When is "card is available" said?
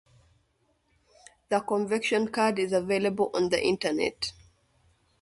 2.29-3.29